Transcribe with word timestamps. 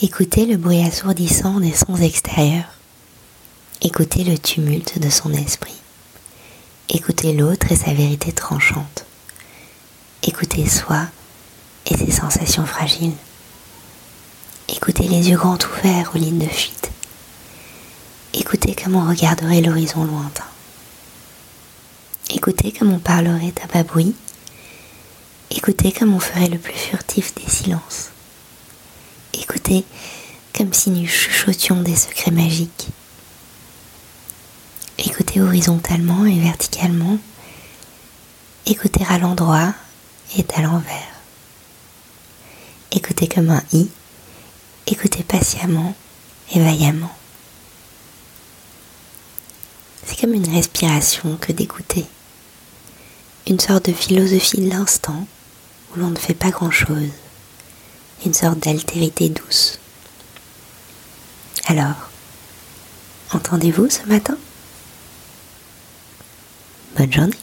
Écoutez 0.00 0.46
le 0.46 0.56
bruit 0.56 0.84
assourdissant 0.84 1.58
des 1.58 1.74
sons 1.74 1.96
extérieurs. 1.96 2.70
Écoutez 3.82 4.22
le 4.22 4.38
tumulte 4.38 5.00
de 5.00 5.10
son 5.10 5.32
esprit. 5.32 5.74
Écoutez 6.88 7.32
l'autre 7.32 7.72
et 7.72 7.76
sa 7.76 7.92
vérité 7.92 8.30
tranchante. 8.30 9.04
Écoutez 10.22 10.68
soi 10.68 11.06
et 11.86 11.96
ses 11.96 12.12
sensations 12.12 12.64
fragiles. 12.64 13.16
Écoutez 14.68 15.08
les 15.08 15.30
yeux 15.30 15.36
grands 15.36 15.58
ouverts 15.80 16.12
aux 16.14 16.18
lignes 16.18 16.46
de 16.46 16.46
fuite. 16.46 16.92
Écoutez 18.34 18.76
comme 18.76 18.94
on 18.94 19.08
regarderait 19.08 19.62
l'horizon 19.62 20.04
lointain. 20.04 20.44
Écoutez 22.30 22.70
comme 22.70 22.92
on 22.92 23.00
parlerait 23.00 23.52
à 23.64 23.82
bas. 23.82 24.00
Écoutez 25.50 25.90
comme 25.90 26.14
on 26.14 26.20
ferait 26.20 26.46
le 26.46 26.58
plus 26.58 26.72
furtif 26.72 27.34
des 27.34 27.50
silences. 27.50 28.10
Écoutez 29.48 29.86
comme 30.54 30.74
si 30.74 30.90
nous 30.90 31.06
chuchotions 31.06 31.80
des 31.80 31.96
secrets 31.96 32.30
magiques. 32.30 32.88
Écoutez 34.98 35.40
horizontalement 35.40 36.26
et 36.26 36.38
verticalement. 36.38 37.16
Écoutez 38.66 39.06
à 39.08 39.16
l'endroit 39.18 39.72
et 40.36 40.44
à 40.54 40.60
l'envers. 40.60 41.14
Écoutez 42.92 43.26
comme 43.26 43.48
un 43.48 43.62
i. 43.72 43.88
Écoutez 44.86 45.22
patiemment 45.22 45.96
et 46.52 46.60
vaillamment. 46.60 47.16
C'est 50.04 50.20
comme 50.20 50.34
une 50.34 50.54
respiration 50.54 51.38
que 51.38 51.52
d'écouter. 51.52 52.04
Une 53.46 53.60
sorte 53.60 53.86
de 53.86 53.94
philosophie 53.94 54.60
de 54.60 54.68
l'instant 54.68 55.26
où 55.90 56.00
l'on 56.00 56.10
ne 56.10 56.18
fait 56.18 56.34
pas 56.34 56.50
grand-chose 56.50 57.12
une 58.24 58.34
sorte 58.34 58.58
d'altérité 58.60 59.28
douce. 59.28 59.78
Alors, 61.66 62.10
entendez-vous 63.32 63.90
ce 63.90 64.02
matin? 64.06 64.36
Bonne 66.96 67.12
journée 67.12 67.36